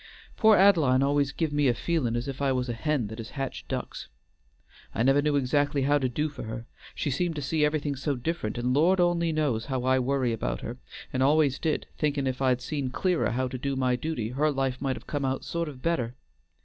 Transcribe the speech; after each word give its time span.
Poor 0.35 0.57
Ad'line 0.57 1.03
always 1.03 1.31
give 1.31 1.53
me 1.53 1.67
a 1.67 1.75
feelin' 1.75 2.15
as 2.15 2.27
if 2.27 2.41
I 2.41 2.51
was 2.51 2.67
a 2.67 2.73
hen 2.73 3.05
that 3.09 3.19
has 3.19 3.29
hatched 3.37 3.67
ducks. 3.67 4.07
I 4.95 5.03
never 5.03 5.21
knew 5.21 5.35
exactly 5.35 5.83
how 5.83 5.99
to 5.99 6.09
do 6.09 6.27
for 6.27 6.41
her, 6.41 6.65
she 6.95 7.11
seemed 7.11 7.35
to 7.35 7.41
see 7.43 7.63
everything 7.63 7.95
so 7.95 8.15
different, 8.15 8.57
and 8.57 8.73
Lord 8.73 8.99
only 8.99 9.31
knows 9.31 9.65
how 9.65 9.83
I 9.83 9.99
worry 9.99 10.33
about 10.33 10.61
her; 10.61 10.79
and 11.13 11.21
al'ays 11.21 11.59
did, 11.59 11.85
thinkin' 11.99 12.25
if 12.25 12.41
I'd 12.41 12.61
seen 12.63 12.89
clearer 12.89 13.29
how 13.29 13.47
to 13.49 13.59
do 13.59 13.75
my 13.75 13.95
duty 13.95 14.29
her 14.29 14.49
life 14.51 14.81
might 14.81 14.95
have 14.95 15.05
come 15.05 15.23
out 15.23 15.43
sort 15.45 15.69
of 15.69 15.83
better. 15.83 16.15